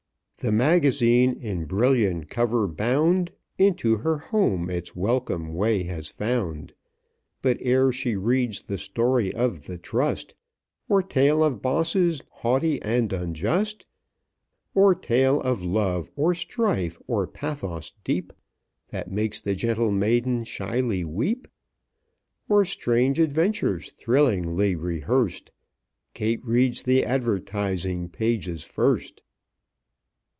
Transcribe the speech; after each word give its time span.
"The 0.43 0.51
magazine, 0.51 1.33
in 1.35 1.65
brilliant 1.65 2.27
cover 2.31 2.67
bound, 2.67 3.31
Into 3.59 3.97
her 3.97 4.17
home 4.17 4.71
its 4.71 4.95
welcome 4.95 5.53
way 5.53 5.83
has 5.83 6.07
found, 6.07 6.73
But, 7.43 7.57
ere 7.61 7.91
she 7.91 8.15
reads 8.15 8.63
the 8.63 8.79
story 8.79 9.31
of 9.35 9.65
the 9.67 9.77
trust, 9.77 10.33
Or 10.89 11.03
tale 11.03 11.43
of 11.43 11.61
bosses, 11.61 12.23
haughty 12.27 12.81
and 12.81 13.13
unjust, 13.13 13.85
Or 14.73 14.95
tale 14.95 15.39
of 15.41 15.61
love, 15.63 16.09
or 16.15 16.33
strife, 16.33 16.97
or 17.05 17.27
pathos 17.27 17.93
deep 18.03 18.33
That 18.89 19.11
makes 19.11 19.41
the 19.41 19.53
gentle 19.53 19.91
maiden 19.91 20.43
shyly 20.43 21.03
weep, 21.03 21.47
Or 22.49 22.65
strange 22.65 23.19
adventures 23.19 23.91
thrillingly 23.91 24.75
rehearsed, 24.75 25.51
Kate 26.15 26.43
reads 26.43 26.81
the 26.81 27.05
advertising 27.05 28.09
pages 28.09 28.63
first! 28.63 29.21